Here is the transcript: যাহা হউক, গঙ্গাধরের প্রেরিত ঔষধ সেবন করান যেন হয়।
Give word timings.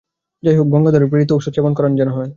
যাহা 0.43 0.57
হউক, 0.57 0.67
গঙ্গাধরের 0.69 1.09
প্রেরিত 1.09 1.29
ঔষধ 1.31 1.53
সেবন 1.55 1.73
করান 1.73 1.93
যেন 1.95 2.09
হয়। 2.09 2.29